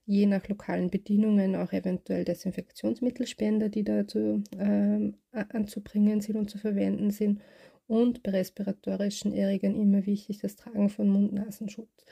je 0.07 0.25
nach 0.25 0.49
lokalen 0.49 0.90
Bedienungen 0.90 1.55
auch 1.55 1.73
eventuell 1.73 2.25
Desinfektionsmittelspender, 2.25 3.69
die 3.69 3.85
dazu 3.85 4.43
äh, 4.57 5.12
anzubringen 5.33 6.23
sind 6.23 6.37
und 6.37 6.49
zu 6.49 6.57
verwenden 6.57 7.11
sind. 7.11 7.43
Und 7.87 8.23
bei 8.23 8.33
respiratorischen 8.33 9.33
Erregern 9.33 9.76
immer 9.76 10.07
wichtig 10.07 10.38
das 10.38 10.57
Tragen 10.57 10.88
von 10.88 11.09
Mund-Nasenschutz. 11.09 12.05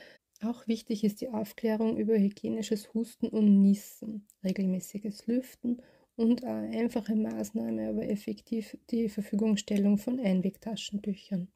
Auch 0.46 0.66
wichtig 0.66 1.04
ist 1.04 1.20
die 1.20 1.30
Aufklärung 1.30 1.96
über 1.96 2.18
hygienisches 2.18 2.92
Husten 2.92 3.28
und 3.28 3.62
Niesen, 3.62 4.26
regelmäßiges 4.42 5.26
Lüften 5.26 5.80
und 6.16 6.44
eine 6.44 6.76
einfache 6.78 7.16
Maßnahme, 7.16 7.88
aber 7.88 8.08
effektiv 8.08 8.76
die 8.90 9.08
Verfügungstellung 9.08 9.96
von 9.96 10.20
Einwegtaschentüchern. 10.20 11.48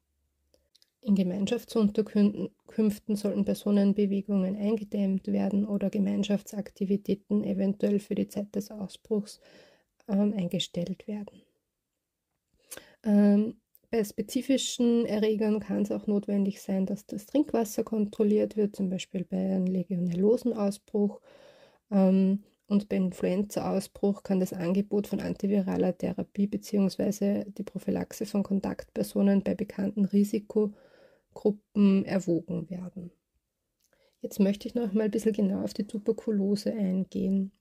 In 1.01 1.15
Gemeinschaftsunterkünften 1.15 3.15
sollten 3.15 3.45
Personenbewegungen 3.45 4.55
eingedämmt 4.55 5.27
werden 5.27 5.65
oder 5.65 5.89
Gemeinschaftsaktivitäten 5.89 7.43
eventuell 7.43 7.99
für 7.99 8.15
die 8.15 8.27
Zeit 8.27 8.53
des 8.55 8.71
Ausbruchs 8.71 9.39
ähm, 10.07 10.33
eingestellt 10.35 11.07
werden. 11.07 11.41
Ähm, 13.03 13.61
bei 13.91 14.03
spezifischen 14.03 15.05
Erregern 15.05 15.59
kann 15.59 15.81
es 15.83 15.91
auch 15.91 16.07
notwendig 16.07 16.61
sein, 16.61 16.85
dass 16.85 17.05
das 17.05 17.25
Trinkwasser 17.25 17.83
kontrolliert 17.83 18.55
wird, 18.55 18.75
zum 18.75 18.89
Beispiel 18.89 19.25
bei 19.25 19.37
einem 19.37 19.65
Legionellosenausbruch. 19.65 21.21
Ähm, 21.91 22.43
und 22.67 22.87
beim 22.87 23.05
Influenza-Ausbruch 23.05 24.21
kann 24.21 24.39
das 24.39 24.53
Angebot 24.53 25.07
von 25.07 25.19
antiviraler 25.19 25.97
Therapie 25.97 26.45
bzw. 26.45 27.45
die 27.45 27.63
Prophylaxe 27.63 28.27
von 28.27 28.43
Kontaktpersonen 28.43 29.43
bei 29.43 29.55
bekannten 29.55 30.05
Risikogruppen 30.05 30.77
Gruppen 31.33 32.05
erwogen 32.05 32.69
werden. 32.69 33.11
Jetzt 34.21 34.39
möchte 34.39 34.67
ich 34.67 34.75
noch 34.75 34.91
mal 34.93 35.03
ein 35.03 35.11
bisschen 35.11 35.33
genau 35.33 35.63
auf 35.63 35.73
die 35.73 35.87
Tuberkulose 35.87 36.73
eingehen. 36.73 37.51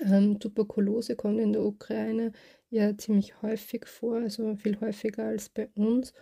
Ähm, 0.00 0.38
Tuberkulose 0.38 1.16
kommt 1.16 1.40
in 1.40 1.52
der 1.52 1.64
Ukraine 1.64 2.32
ja 2.70 2.96
ziemlich 2.96 3.40
häufig 3.42 3.86
vor, 3.86 4.16
also 4.16 4.56
viel 4.56 4.78
häufiger 4.80 5.24
als 5.24 5.48
bei 5.48 5.68
uns. 5.74 6.12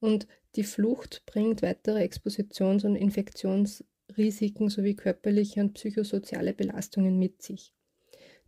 Und 0.00 0.26
die 0.56 0.64
Flucht 0.64 1.24
bringt 1.26 1.62
weitere 1.62 2.02
Expositions- 2.02 2.84
und 2.84 2.96
Infektionsrisiken 2.96 4.68
sowie 4.68 4.94
körperliche 4.94 5.60
und 5.60 5.74
psychosoziale 5.74 6.52
Belastungen 6.52 7.18
mit 7.18 7.40
sich. 7.42 7.72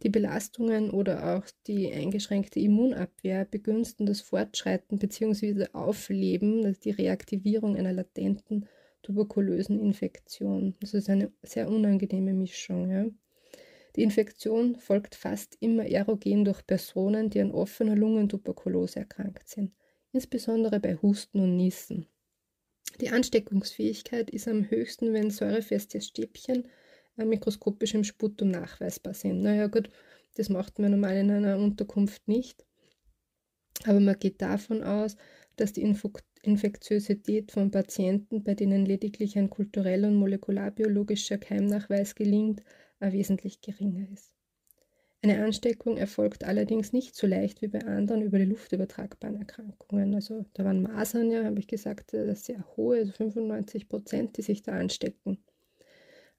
Die 0.03 0.11
Belastungen 0.11 0.91
oder 0.91 1.37
auch 1.37 1.47
die 1.67 1.93
eingeschränkte 1.93 2.61
Immunabwehr 2.61 3.45
begünstigen 3.45 4.07
das 4.07 4.21
Fortschreiten 4.21 4.99
bzw. 4.99 5.69
Aufleben, 5.73 6.65
also 6.67 6.81
die 6.81 6.91
Reaktivierung 6.91 7.77
einer 7.77 7.93
latenten 7.93 8.67
tuberkulösen 9.03 9.79
Infektion. 9.81 10.75
Das 10.81 10.95
ist 10.95 11.09
eine 11.09 11.33
sehr 11.43 11.69
unangenehme 11.69 12.35
Mischung. 12.35 12.91
Ja. 12.91 13.07
Die 13.97 14.03
Infektion 14.03 14.77
folgt 14.77 15.15
fast 15.15 15.57
immer 15.61 15.87
erogen 15.87 16.45
durch 16.45 16.67
Personen, 16.67 17.31
die 17.31 17.41
an 17.41 17.53
offener 17.53 17.95
Lungentuberkulose 17.95 19.01
erkrankt 19.01 19.49
sind, 19.49 19.73
insbesondere 20.13 20.81
bei 20.81 20.97
Husten 20.97 21.41
und 21.41 21.57
Niesen. 21.57 22.07
Die 23.01 23.11
Ansteckungsfähigkeit 23.11 24.31
ist 24.31 24.49
am 24.49 24.69
höchsten, 24.71 25.13
wenn 25.13 25.31
säurefeste 25.31 26.01
Stäbchen 26.01 26.69
äh, 27.17 27.25
mikroskopisch 27.25 27.95
im 27.95 28.05
Sputum 28.05 28.51
nachweisbar 28.51 29.15
sind. 29.15 29.43
Naja 29.43 29.69
gut, 29.69 29.91
das 30.37 30.49
macht 30.49 30.79
man 30.79 30.91
normal 30.91 31.17
in 31.17 31.31
einer 31.31 31.59
Unterkunft 31.59 32.27
nicht. 32.27 32.65
Aber 33.85 34.01
man 34.01 34.19
geht 34.19 34.41
davon 34.41 34.83
aus, 34.83 35.17
dass 35.57 35.73
die 35.73 35.83
Infektiosität 36.43 37.53
von 37.53 37.71
Patienten, 37.71 38.43
bei 38.43 38.55
denen 38.55 38.87
lediglich 38.87 39.37
ein 39.39 39.51
kultureller 39.51 40.09
und 40.09 40.17
molekularbiologischer 40.17 41.39
Keimnachweis 41.39 42.15
gelingt, 42.15 42.63
wesentlich 43.13 43.61
geringer 43.61 44.07
ist. 44.13 44.33
Eine 45.23 45.43
Ansteckung 45.43 45.97
erfolgt 45.97 46.45
allerdings 46.45 46.93
nicht 46.93 47.17
so 47.17 47.27
leicht 47.27 47.63
wie 47.63 47.69
bei 47.69 47.81
anderen 47.81 48.21
über 48.21 48.39
die 48.39 48.45
Luft 48.45 48.73
übertragbaren 48.73 49.39
Erkrankungen. 49.39 50.15
Also 50.15 50.45
da 50.53 50.65
waren 50.67 50.83
Masern 50.83 51.31
ja, 51.31 51.45
habe 51.45 51.59
ich 51.59 51.67
gesagt, 51.67 52.13
äh, 52.13 52.35
sehr 52.35 52.65
hohe, 52.77 52.99
also 52.99 53.13
95 53.13 53.89
Prozent, 53.89 54.37
die 54.37 54.43
sich 54.43 54.63
da 54.63 54.73
anstecken. 54.73 55.39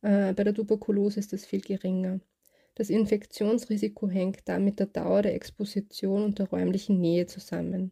Äh, 0.04 0.34
bei 0.34 0.44
der 0.44 0.54
Tuberkulose 0.54 1.20
ist 1.20 1.34
das 1.34 1.46
viel 1.48 1.62
geringer. 1.62 2.20
Das 2.76 2.92
Infektionsrisiko 2.92 4.08
hängt 4.08 4.42
da 4.46 4.60
mit 4.60 4.80
der 4.80 4.86
Dauer 4.86 5.24
der 5.24 5.34
Exposition 5.34 6.24
und 6.24 6.38
der 6.38 6.50
räumlichen 6.50 7.02
Nähe 7.02 7.26
zusammen. 7.26 7.92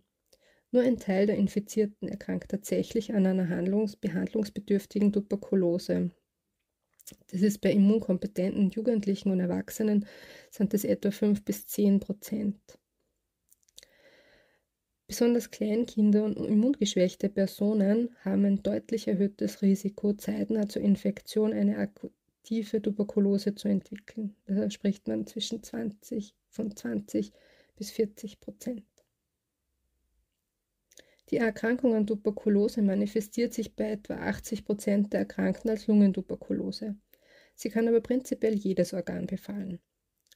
Nur 0.72 0.84
ein 0.84 0.98
Teil 0.98 1.26
der 1.26 1.38
Infizierten 1.38 2.08
erkrankt 2.08 2.52
tatsächlich 2.52 3.14
an 3.16 3.26
einer 3.26 3.50
handlungs 3.50 3.96
behandlungsbedürftigen 3.96 5.12
Tuberkulose. 5.12 6.12
Das 7.32 7.42
ist 7.42 7.60
bei 7.62 7.72
immunkompetenten 7.72 8.70
Jugendlichen 8.70 9.32
und 9.32 9.40
Erwachsenen 9.40 10.06
sind 10.52 10.74
das 10.74 10.84
etwa 10.84 11.12
5 11.12 11.44
bis 11.44 11.68
10 11.68 12.00
Prozent. 12.00 12.60
Besonders 15.08 15.52
Kleinkinder 15.52 16.24
und 16.24 16.38
immungeschwächte 16.38 17.30
Personen 17.30 18.16
haben 18.22 18.46
ein 18.46 18.64
deutlich 18.64 19.08
erhöhtes 19.08 19.62
Risiko, 19.62 20.14
zeitnah 20.14 20.68
zur 20.68 20.82
Infektion 20.82 21.54
eine 21.54 21.78
aktive 21.78 22.82
Tuberkulose 22.82 23.54
zu 23.54 23.68
entwickeln. 23.68 24.36
Da 24.46 24.70
spricht 24.70 25.08
man 25.08 25.28
zwischen 25.28 25.62
20 25.62 26.34
von 26.50 26.76
20 26.76 27.32
bis 27.76 27.92
40 27.92 28.40
Prozent. 28.40 28.84
Die 31.34 31.40
Erkrankung 31.40 31.96
an 31.96 32.06
Tuberkulose 32.06 32.84
manifestiert 32.84 33.54
sich 33.54 33.76
bei 33.76 33.90
etwa 33.90 34.14
80 34.14 34.66
Prozent 34.66 35.14
der 35.14 35.22
Erkrankten 35.22 35.72
als 35.72 35.88
Lungentuberkulose. 35.88 36.96
Sie 37.56 37.70
kann 37.70 37.88
aber 37.88 38.02
prinzipiell 38.02 38.54
jedes 38.54 38.94
Organ 38.94 39.26
befallen. 39.26 39.80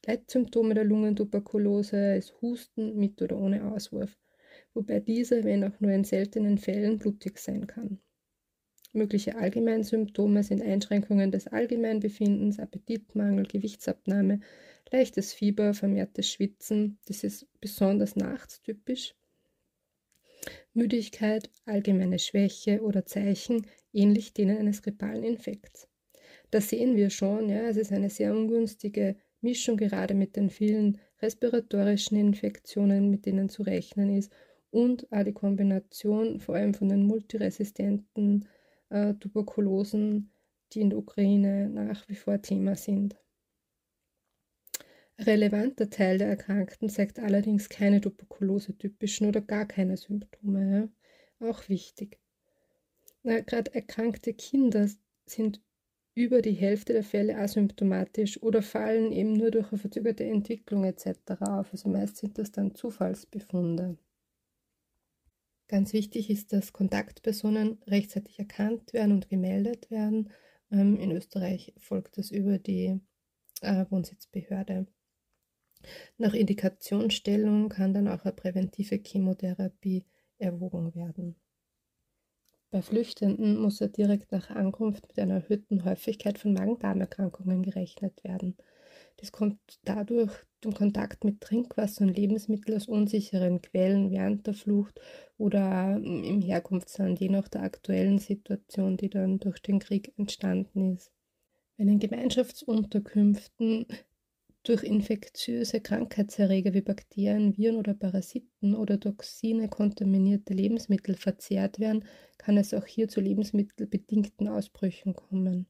Leitsymptome 0.06 0.74
der 0.74 0.86
Lungentuberkulose 0.86 2.16
ist 2.16 2.42
Husten 2.42 2.98
mit 2.98 3.22
oder 3.22 3.38
ohne 3.38 3.72
Auswurf 3.72 4.18
wobei 4.78 5.00
diese, 5.00 5.44
wenn 5.44 5.64
auch 5.64 5.80
nur 5.80 5.92
in 5.92 6.04
seltenen 6.04 6.58
Fällen, 6.58 7.00
blutig 7.00 7.40
sein 7.40 7.68
kann. 7.68 8.00
Mögliche 8.94 9.36
Allgemeinsymptome 9.36 10.44
sind 10.44 10.62
Einschränkungen 10.62 11.32
des 11.32 11.48
Allgemeinbefindens, 11.48 12.60
Appetitmangel, 12.60 13.46
Gewichtsabnahme, 13.46 14.40
leichtes 14.92 15.34
Fieber, 15.34 15.74
vermehrtes 15.74 16.30
Schwitzen. 16.32 17.00
Das 17.06 17.24
ist 17.24 17.48
besonders 17.60 18.16
nachts 18.16 18.62
typisch. 18.62 19.17
Müdigkeit, 20.78 21.50
allgemeine 21.66 22.20
Schwäche 22.20 22.82
oder 22.84 23.06
Zeichen 23.06 23.66
ähnlich 23.92 24.34
denen 24.34 24.58
eines 24.60 24.84
grippalen 24.84 25.24
Infekts. 25.24 25.88
Da 26.52 26.62
sehen 26.62 26.96
wir 26.96 27.10
schon, 27.10 27.50
ja, 27.50 27.62
es 27.62 27.78
ist 27.78 27.92
eine 27.92 28.12
sehr 28.12 28.32
ungünstige 28.32 29.16
Mischung 29.42 29.76
gerade 29.76 30.14
mit 30.14 30.36
den 30.36 30.52
vielen 30.52 31.00
respiratorischen 31.20 32.18
Infektionen, 32.18 33.10
mit 33.10 33.26
denen 33.26 33.50
zu 33.50 33.64
rechnen 33.64 34.16
ist 34.16 34.32
und 34.70 35.12
auch 35.12 35.24
die 35.24 35.34
Kombination 35.34 36.40
vor 36.40 36.56
allem 36.56 36.76
von 36.76 36.90
den 36.90 37.04
multiresistenten 37.08 38.48
äh, 38.90 39.16
Tuberkulosen, 39.16 40.32
die 40.74 40.82
in 40.82 40.92
der 40.92 41.00
Ukraine 41.00 41.70
nach 41.70 42.08
wie 42.08 42.16
vor 42.16 42.40
Thema 42.42 42.76
sind. 42.76 43.16
Relevanter 45.20 45.90
Teil 45.90 46.20
der 46.20 46.28
Erkrankten 46.28 46.90
zeigt 46.90 47.20
allerdings 47.20 47.70
keine 47.70 48.02
Tuberkulose-typischen 48.02 49.28
oder 49.28 49.42
gar 49.42 49.66
keine 49.66 49.98
Symptome. 49.98 50.92
Ja? 51.40 51.50
Auch 51.50 51.68
wichtig. 51.70 52.20
Gerade 53.24 53.74
erkrankte 53.74 54.34
Kinder 54.34 54.90
sind 55.26 55.62
über 56.14 56.42
die 56.42 56.54
Hälfte 56.54 56.94
der 56.94 57.04
Fälle 57.04 57.38
asymptomatisch 57.38 58.42
oder 58.42 58.62
fallen 58.62 59.12
eben 59.12 59.34
nur 59.34 59.52
durch 59.52 59.72
eine 59.72 59.78
verzögerte 59.78 60.24
Entwicklung 60.24 60.84
etc. 60.84 61.10
auf. 61.42 61.72
Also 61.72 61.90
meist 61.90 62.18
sind 62.18 62.38
das 62.38 62.52
dann 62.52 62.74
Zufallsbefunde. 62.74 63.98
Ganz 65.68 65.94
wichtig 65.94 66.30
ist, 66.30 66.54
dass 66.54 66.74
Kontaktpersonen 66.74 67.80
rechtzeitig 67.86 68.40
erkannt 68.40 68.94
werden 68.94 69.12
und 69.12 69.30
gemeldet 69.30 69.92
werden. 69.92 70.32
Ähm, 70.72 70.98
in 70.98 71.12
Österreich 71.12 71.74
folgt 71.78 72.18
das 72.18 72.32
über 72.32 72.58
die 72.58 73.00
äh, 73.62 73.86
Wohnsitzbehörde. 73.90 74.88
Nach 76.18 76.34
Indikationsstellung 76.34 77.70
kann 77.70 77.94
dann 77.94 78.08
auch 78.08 78.24
eine 78.24 78.34
präventive 78.34 79.00
Chemotherapie 79.04 80.06
erwogen 80.38 80.94
werden. 80.96 81.36
Bei 82.70 82.82
Flüchtenden 82.82 83.58
muss 83.58 83.80
er 83.80 83.88
direkt 83.88 84.32
nach 84.32 84.50
Ankunft 84.50 85.08
mit 85.08 85.20
einer 85.20 85.36
erhöhten 85.36 85.86
Häufigkeit 85.86 86.38
von 86.38 86.54
Magen-Darm-Erkrankungen 86.54 87.64
gerechnet 87.64 88.24
werden. 88.26 88.58
Das 89.16 89.32
kommt 89.32 89.60
dadurch 89.84 90.32
dem 90.64 90.74
Kontakt 90.74 91.24
mit 91.24 91.40
Trinkwasser 91.40 92.04
und 92.04 92.18
Lebensmitteln 92.18 92.76
aus 92.78 92.88
unsicheren 92.88 93.62
Quellen 93.62 94.12
während 94.12 94.48
der 94.48 94.54
Flucht 94.54 95.00
oder 95.38 95.96
im 95.96 96.42
Herkunftsland, 96.42 97.20
je 97.20 97.30
nach 97.30 97.48
der 97.48 97.64
aktuellen 97.64 98.20
Situation, 98.20 98.98
die 98.98 99.10
dann 99.10 99.40
durch 99.40 99.60
den 99.60 99.80
Krieg 99.80 100.14
entstanden 100.18 100.96
ist. 100.96 101.12
Wenn 101.78 101.90
in 101.90 102.00
Gemeinschaftsunterkünften 102.00 103.86
durch 104.68 104.84
infektiöse 104.84 105.80
Krankheitserreger 105.80 106.74
wie 106.74 106.82
Bakterien, 106.82 107.56
Viren 107.56 107.78
oder 107.78 107.94
Parasiten 107.94 108.76
oder 108.76 109.00
Toxine 109.00 109.70
kontaminierte 109.70 110.54
Lebensmittel 110.54 111.16
verzehrt 111.16 111.80
werden, 111.80 112.04
kann 112.38 112.58
es 112.58 112.74
auch 112.74 112.86
hier 112.86 113.08
zu 113.08 113.22
lebensmittelbedingten 113.22 114.50
Ausbrüchen 114.50 115.16
kommen. 115.16 115.68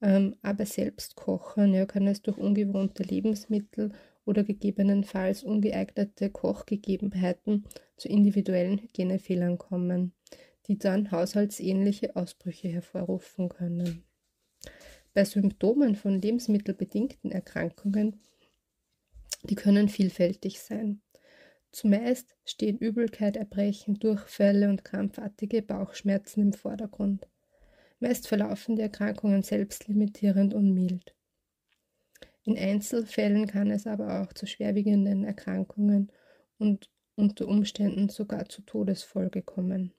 Ähm, 0.00 0.36
aber 0.42 0.66
selbst 0.66 1.16
kochen 1.16 1.74
ja, 1.74 1.86
kann 1.86 2.06
es 2.06 2.22
durch 2.22 2.38
ungewohnte 2.38 3.02
Lebensmittel 3.02 3.92
oder 4.24 4.44
gegebenenfalls 4.44 5.42
ungeeignete 5.42 6.30
Kochgegebenheiten 6.30 7.64
zu 7.96 8.08
individuellen 8.08 8.78
Hygienefehlern 8.78 9.58
kommen, 9.58 10.12
die 10.68 10.78
dann 10.78 11.10
haushaltsähnliche 11.10 12.14
Ausbrüche 12.14 12.68
hervorrufen 12.68 13.48
können. 13.48 14.04
Bei 15.14 15.24
Symptomen 15.24 15.94
von 15.94 16.20
lebensmittelbedingten 16.20 17.32
Erkrankungen, 17.32 18.20
die 19.42 19.54
können 19.54 19.88
vielfältig 19.88 20.60
sein. 20.60 21.02
Zumeist 21.70 22.34
stehen 22.44 22.78
Übelkeit, 22.78 23.36
Erbrechen, 23.36 23.98
Durchfälle 23.98 24.68
und 24.68 24.84
krampfartige 24.84 25.62
Bauchschmerzen 25.62 26.40
im 26.40 26.52
Vordergrund. 26.52 27.28
Meist 28.00 28.26
verlaufen 28.26 28.76
die 28.76 28.82
Erkrankungen 28.82 29.42
selbstlimitierend 29.42 30.54
und 30.54 30.72
mild. 30.72 31.14
In 32.44 32.58
Einzelfällen 32.58 33.46
kann 33.46 33.70
es 33.70 33.86
aber 33.86 34.22
auch 34.22 34.32
zu 34.32 34.46
schwerwiegenden 34.46 35.24
Erkrankungen 35.24 36.10
und 36.58 36.90
unter 37.14 37.46
Umständen 37.46 38.08
sogar 38.08 38.48
zu 38.48 38.62
Todesfolge 38.62 39.42
kommen. 39.42 39.94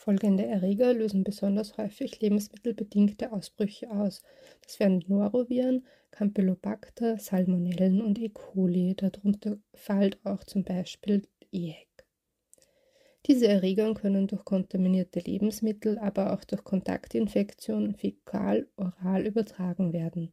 Folgende 0.00 0.46
Erreger 0.46 0.94
lösen 0.94 1.24
besonders 1.24 1.76
häufig 1.76 2.20
lebensmittelbedingte 2.20 3.32
Ausbrüche 3.32 3.90
aus. 3.90 4.22
Das 4.62 4.78
wären 4.78 5.04
Noroviren, 5.08 5.84
Campylobacter, 6.12 7.18
Salmonellen 7.18 8.00
und 8.00 8.16
E. 8.20 8.28
coli. 8.28 8.94
Darunter 8.94 9.58
fällt 9.74 10.24
auch 10.24 10.44
zum 10.44 10.62
Beispiel 10.62 11.26
EHEC. 11.50 11.88
Diese 13.26 13.48
Erreger 13.48 13.92
können 13.92 14.28
durch 14.28 14.44
kontaminierte 14.44 15.18
Lebensmittel, 15.18 15.98
aber 15.98 16.32
auch 16.32 16.44
durch 16.44 16.62
Kontaktinfektion 16.62 17.96
fäkal-oral 17.96 19.26
übertragen 19.26 19.92
werden. 19.92 20.32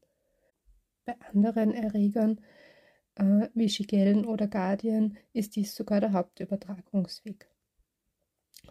Bei 1.06 1.16
anderen 1.34 1.74
Erregern 1.74 2.40
äh, 3.16 3.50
wie 3.56 3.70
Shigellen 3.70 4.26
oder 4.26 4.48
Gardien 4.48 5.18
ist 5.34 5.56
dies 5.56 5.74
sogar 5.74 6.02
der 6.02 6.14
Hauptübertragungsweg. 6.14 7.50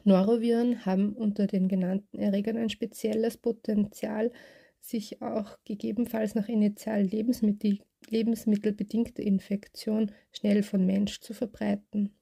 Noroviren 0.04 0.84
haben 0.84 1.12
unter 1.12 1.46
den 1.46 1.68
genannten 1.68 2.18
Erregern 2.18 2.56
ein 2.56 2.70
spezielles 2.70 3.36
Potenzial, 3.36 4.32
sich 4.80 5.22
auch 5.22 5.58
gegebenenfalls 5.64 6.34
nach 6.34 6.48
initial 6.48 7.02
Lebensmittel, 7.02 7.78
lebensmittelbedingter 8.08 9.22
Infektion 9.22 10.10
schnell 10.32 10.62
von 10.62 10.84
Mensch 10.84 11.20
zu 11.20 11.32
verbreiten. 11.32 12.14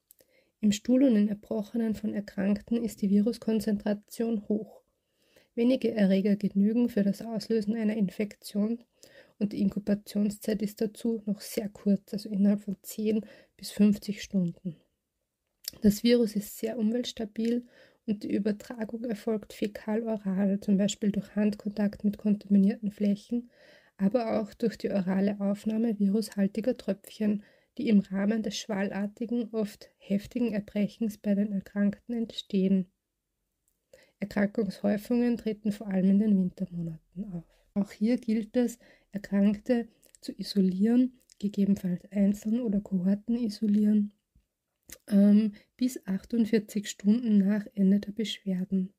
Im 0.61 0.71
Stuhl 0.71 1.03
und 1.03 1.17
in 1.17 1.29
Erbrochenen 1.29 1.95
von 1.95 2.15
Erkrankten 2.15 2.83
ist 2.85 3.03
die 3.03 3.11
Viruskonzentration 3.11 4.49
hoch. 4.49 4.83
Wenige 5.55 5.93
Erreger 5.93 6.37
genügen 6.37 6.89
für 6.89 7.03
das 7.03 7.21
Auslösen 7.21 7.75
einer 7.75 7.97
Infektion 7.97 8.85
und 9.39 9.53
die 9.53 9.61
Inkubationszeit 9.61 10.63
ist 10.63 10.81
dazu 10.81 11.21
noch 11.27 11.41
sehr 11.41 11.69
kurz, 11.69 12.13
also 12.13 12.29
innerhalb 12.29 12.61
von 12.61 12.77
10 12.81 13.27
bis 13.57 13.73
50 13.73 14.23
Stunden. 14.23 14.77
Das 15.81 16.05
Virus 16.05 16.37
ist 16.37 16.59
sehr 16.59 16.79
umweltstabil 16.79 17.67
und 18.07 18.23
die 18.23 18.35
Übertragung 18.35 19.05
erfolgt 19.05 19.53
fäkal-oral, 19.53 20.61
zum 20.61 20.77
Beispiel 20.77 21.11
durch 21.11 21.35
Handkontakt 21.35 22.05
mit 22.05 22.19
kontaminierten 22.19 22.91
Flächen, 22.91 23.51
aber 23.97 24.41
auch 24.41 24.53
durch 24.55 24.77
die 24.77 24.91
orale 24.91 25.41
Aufnahme 25.41 25.99
virushaltiger 25.99 26.77
Tröpfchen, 26.77 27.43
die 27.79 27.89
im 27.89 28.01
Rahmen 28.01 28.43
des 28.43 28.57
schwallartigen, 28.57 29.49
oft 29.53 29.91
heftigen 29.99 30.53
Erbrechens 30.53 31.19
bei 31.19 31.35
den 31.35 31.53
Erkrankten 31.53 32.15
entstehen. 32.15 32.91
Erkrankungshäufungen 34.21 35.37
treten 35.37 35.73
vor 35.73 35.89
allem 35.89 36.11
in 36.11 36.19
den 36.19 36.39
Wintermonaten 36.39 37.25
auf. 37.33 37.45
Auch 37.75 37.91
hier 37.91 38.19
gilt 38.19 38.57
es, 38.57 38.79
Erkrankte 39.11 39.89
zu 40.21 40.33
isolieren, 40.33 41.21
gegebenenfalls 41.39 42.05
einzeln 42.13 42.61
oder 42.61 42.81
Kohorten 42.81 43.37
isolieren 43.37 44.13
ähm, 45.09 45.53
bis 45.77 46.07
48 46.07 46.89
Stunden 46.89 47.39
nach 47.39 47.67
Ende 47.75 48.01
der 48.01 48.13
Beschwerden. 48.13 48.93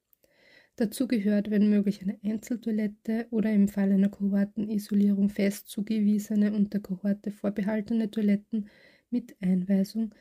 Dazu 0.76 1.08
gehört, 1.08 1.52
wenn 1.52 1.70
möglich, 1.70 2.02
eine 2.02 2.18
Einzeltoilette 2.24 3.28
oder 3.30 3.52
im 3.52 3.68
Fall 3.68 3.92
einer 3.92 4.10
Kohortenisolierung 4.10 5.30
fest 5.30 5.70
zugewiesene 5.70 6.52
und 6.52 6.74
der 6.74 6.82
Kohorte 6.82 7.32
vorbehaltene 7.32 8.10
Toiletten 8.10 8.70
mit 9.12 9.36
Einweisung 9.40 10.16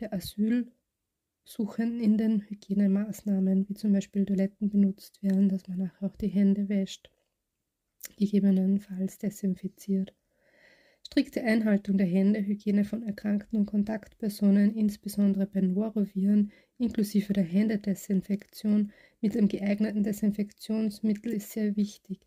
der 0.00 0.14
Asylsuchenden 0.14 2.00
in 2.00 2.16
den 2.16 2.40
Hygienemaßnahmen, 2.40 3.68
wie 3.68 3.74
zum 3.74 3.92
Beispiel 3.92 4.24
Toiletten 4.24 4.70
benutzt 4.70 5.22
werden, 5.22 5.50
dass 5.50 5.68
man 5.68 5.78
nachher 5.78 6.08
auch 6.08 6.16
die 6.16 6.28
Hände 6.28 6.70
wäscht, 6.70 7.10
gegebenenfalls 8.16 9.18
desinfiziert. 9.18 10.14
Strikte 11.10 11.42
Einhaltung 11.42 11.96
der 11.96 12.06
Händehygiene 12.06 12.84
von 12.84 13.02
erkrankten 13.02 13.60
und 13.60 13.64
Kontaktpersonen, 13.66 14.74
insbesondere 14.74 15.46
bei 15.46 15.62
Noroviren, 15.62 16.52
inklusive 16.76 17.32
der 17.32 17.44
Händedesinfektion 17.44 18.92
mit 19.22 19.34
einem 19.34 19.48
geeigneten 19.48 20.02
Desinfektionsmittel 20.02 21.32
ist 21.32 21.52
sehr 21.52 21.76
wichtig. 21.76 22.20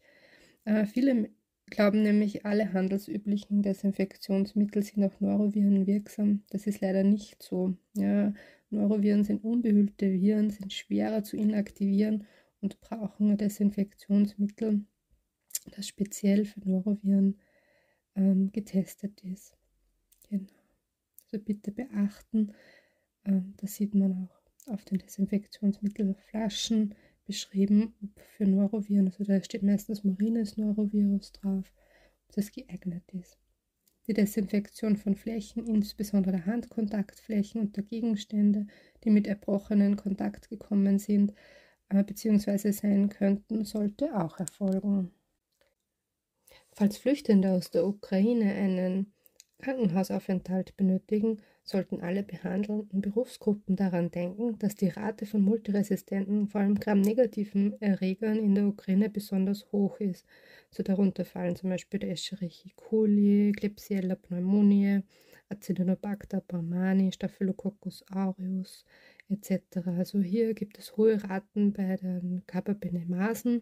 Äh, 0.65 0.87
viele 0.87 1.29
glauben 1.67 2.01
nämlich, 2.01 2.43
alle 2.43 2.73
handelsüblichen 2.73 3.61
Desinfektionsmittel 3.61 4.81
sind 4.81 5.03
auch 5.03 5.19
Noroviren 5.19 5.85
wirksam. 5.85 6.41
Das 6.49 6.65
ist 6.65 6.81
leider 6.81 7.03
nicht 7.03 7.43
so. 7.43 7.77
Ja, 7.93 8.33
Noroviren 8.71 9.23
sind 9.23 9.43
unbehüllte 9.43 10.11
Viren, 10.11 10.49
sind 10.49 10.73
schwerer 10.73 11.23
zu 11.23 11.37
inaktivieren 11.37 12.25
und 12.61 12.81
brauchen 12.81 13.29
ein 13.29 13.37
Desinfektionsmittel, 13.37 14.85
das 15.69 15.87
speziell 15.87 16.45
für 16.45 16.67
Noroviren 16.67 17.37
ähm, 18.15 18.51
getestet 18.51 19.21
ist. 19.23 19.57
Genau. 20.29 20.51
Also 21.23 21.43
bitte 21.43 21.71
beachten, 21.71 22.53
ähm, 23.25 23.53
das 23.57 23.75
sieht 23.75 23.95
man 23.95 24.27
auch 24.29 24.71
auf 24.73 24.83
den 24.85 24.99
Desinfektionsmittelflaschen 24.99 26.95
beschrieben, 27.25 27.93
ob 28.03 28.19
für 28.19 28.45
Noroviren, 28.45 29.07
also 29.07 29.23
da 29.23 29.41
steht 29.43 29.63
meistens 29.63 30.03
Morines 30.03 30.57
Norovirus 30.57 31.31
drauf, 31.31 31.71
ob 32.27 32.35
das 32.35 32.51
geeignet 32.51 33.03
ist. 33.13 33.37
die 34.07 34.13
Desinfektion 34.13 34.97
von 34.97 35.15
Flächen, 35.15 35.65
insbesondere 35.65 36.45
Handkontaktflächen 36.45 37.61
und 37.61 37.75
der 37.77 37.83
Gegenstände, 37.83 38.67
die 39.03 39.09
mit 39.09 39.27
Erbrochenen 39.27 39.95
Kontakt 39.95 40.49
gekommen 40.49 40.99
sind 40.99 41.33
äh, 41.89 42.03
bzw. 42.03 42.71
sein 42.71 43.09
könnten, 43.09 43.63
sollte 43.65 44.15
auch 44.19 44.39
erfolgen. 44.39 45.11
Falls 46.73 46.97
Flüchtende 46.97 47.51
aus 47.51 47.69
der 47.69 47.85
Ukraine 47.85 48.53
einen 48.53 49.13
Krankenhausaufenthalt 49.61 50.75
benötigen, 50.75 51.41
sollten 51.63 52.01
alle 52.01 52.23
behandelnden 52.23 53.01
Berufsgruppen 53.01 53.75
daran 53.75 54.09
denken, 54.09 54.57
dass 54.57 54.75
die 54.75 54.89
Rate 54.89 55.25
von 55.25 55.41
multiresistenten, 55.41 56.47
vor 56.47 56.61
allem 56.61 56.79
gramnegativen 56.79 57.79
Erregern 57.81 58.37
in 58.37 58.55
der 58.55 58.65
Ukraine 58.65 59.09
besonders 59.09 59.71
hoch 59.71 59.99
ist. 59.99 60.25
So 60.71 60.81
darunter 60.81 61.25
fallen 61.25 61.55
zum 61.55 61.69
Beispiel 61.69 61.99
der 61.99 62.11
Escherichia 62.11 62.71
coli, 62.75 63.51
Klebsiella 63.55 64.15
pneumoniae, 64.15 65.03
Acinetobacter 65.49 66.41
baumani, 66.41 67.11
Staphylococcus 67.11 68.03
aureus 68.09 68.85
etc. 69.29 69.87
Also 69.97 70.19
hier 70.19 70.53
gibt 70.53 70.79
es 70.79 70.97
hohe 70.97 71.21
Raten 71.23 71.73
bei 71.73 71.97
den 71.97 72.43
Carbapenemasen 72.47 73.61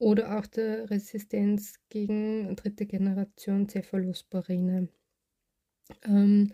oder 0.00 0.38
auch 0.38 0.46
der 0.46 0.90
Resistenz 0.90 1.74
gegen 1.90 2.56
dritte 2.56 2.86
Generation 2.86 3.68
Cephalosporine. 3.68 4.88
Ähm, 6.04 6.52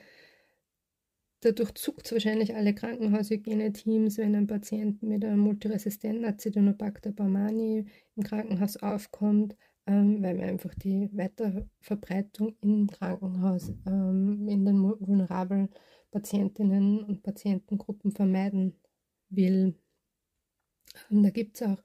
dadurch 1.40 1.72
zuckt 1.74 2.10
wahrscheinlich 2.10 2.56
alle 2.56 2.74
Krankenhaushygieneteams, 2.74 4.18
wenn 4.18 4.34
ein 4.34 4.48
Patient 4.48 5.00
mit 5.02 5.24
einem 5.24 5.38
multiresistenten 5.38 6.24
Acidonobacter 6.24 7.12
baumani 7.12 7.86
im 8.16 8.22
Krankenhaus 8.24 8.78
aufkommt, 8.78 9.56
ähm, 9.86 10.20
weil 10.24 10.34
man 10.34 10.48
einfach 10.48 10.74
die 10.74 11.08
Weiterverbreitung 11.12 12.56
im 12.62 12.88
Krankenhaus 12.88 13.72
ähm, 13.86 14.48
in 14.48 14.64
den 14.64 14.82
vulnerablen 14.82 15.68
Patientinnen 16.10 17.04
und 17.04 17.22
Patientengruppen 17.22 18.10
vermeiden 18.10 18.74
will. 19.28 19.76
Und 21.10 21.22
da 21.22 21.30
gibt 21.30 21.60
es 21.60 21.62
auch 21.62 21.80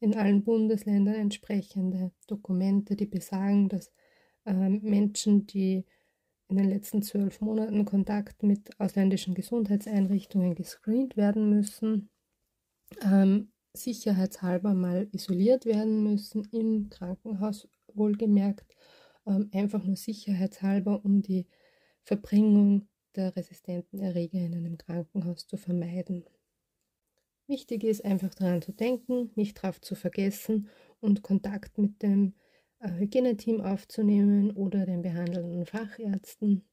in 0.00 0.16
allen 0.16 0.42
Bundesländern 0.42 1.14
entsprechende 1.14 2.12
Dokumente, 2.26 2.96
die 2.96 3.06
besagen, 3.06 3.68
dass 3.68 3.92
ähm, 4.46 4.80
Menschen, 4.82 5.46
die 5.46 5.84
in 6.48 6.56
den 6.56 6.68
letzten 6.68 7.02
zwölf 7.02 7.40
Monaten 7.40 7.84
Kontakt 7.84 8.42
mit 8.42 8.78
ausländischen 8.80 9.34
Gesundheitseinrichtungen 9.34 10.54
gescreent 10.54 11.16
werden 11.16 11.50
müssen, 11.50 12.10
ähm, 13.02 13.52
sicherheitshalber 13.72 14.74
mal 14.74 15.08
isoliert 15.12 15.64
werden 15.64 16.02
müssen, 16.02 16.44
im 16.50 16.88
Krankenhaus 16.90 17.68
wohlgemerkt, 17.94 18.74
ähm, 19.26 19.48
einfach 19.52 19.84
nur 19.84 19.96
sicherheitshalber, 19.96 21.04
um 21.04 21.22
die 21.22 21.46
Verbringung 22.02 22.88
der 23.14 23.36
resistenten 23.36 24.00
Erreger 24.00 24.40
in 24.40 24.54
einem 24.54 24.78
Krankenhaus 24.78 25.46
zu 25.46 25.56
vermeiden. 25.56 26.24
Wichtig 27.50 27.82
ist 27.82 28.04
einfach 28.04 28.32
daran 28.32 28.62
zu 28.62 28.70
denken, 28.70 29.32
nicht 29.34 29.58
darauf 29.58 29.80
zu 29.80 29.96
vergessen 29.96 30.68
und 31.00 31.22
Kontakt 31.22 31.78
mit 31.78 32.00
dem 32.00 32.34
äh, 32.78 32.92
Hygieneteam 32.92 33.60
aufzunehmen 33.60 34.52
oder 34.52 34.86
den 34.86 35.02
behandelnden 35.02 35.66
Fachärzten 35.66 36.64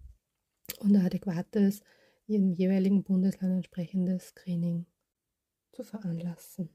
und 0.82 0.96
adäquates 0.96 1.82
im 2.28 2.54
jeweiligen 2.54 3.04
Bundesland 3.04 3.56
entsprechendes 3.56 4.28
Screening 4.28 4.86
zu 5.72 5.84
veranlassen. 5.84 6.70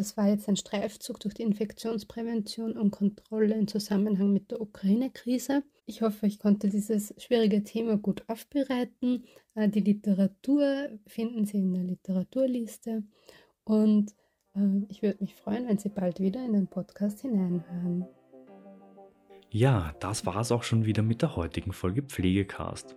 Das 0.00 0.16
war 0.16 0.28
jetzt 0.28 0.48
ein 0.48 0.56
Streifzug 0.56 1.20
durch 1.20 1.34
die 1.34 1.42
Infektionsprävention 1.42 2.78
und 2.78 2.90
Kontrolle 2.90 3.54
im 3.54 3.68
Zusammenhang 3.68 4.32
mit 4.32 4.50
der 4.50 4.62
Ukraine-Krise. 4.62 5.62
Ich 5.84 6.00
hoffe, 6.00 6.26
ich 6.26 6.38
konnte 6.38 6.70
dieses 6.70 7.12
schwierige 7.18 7.64
Thema 7.64 7.98
gut 7.98 8.24
aufbereiten. 8.26 9.26
Äh, 9.54 9.68
die 9.68 9.80
Literatur 9.80 10.88
finden 11.06 11.44
Sie 11.44 11.58
in 11.58 11.74
der 11.74 11.82
Literaturliste 11.82 13.02
und 13.64 14.14
äh, 14.54 14.86
ich 14.88 15.02
würde 15.02 15.18
mich 15.20 15.34
freuen, 15.34 15.68
wenn 15.68 15.76
Sie 15.76 15.90
bald 15.90 16.18
wieder 16.18 16.42
in 16.46 16.54
den 16.54 16.66
Podcast 16.66 17.20
hineinhören. 17.20 18.06
Ja, 19.50 19.94
das 20.00 20.24
war 20.24 20.40
es 20.40 20.50
auch 20.50 20.62
schon 20.62 20.86
wieder 20.86 21.02
mit 21.02 21.20
der 21.20 21.36
heutigen 21.36 21.74
Folge 21.74 22.00
Pflegecast. 22.00 22.96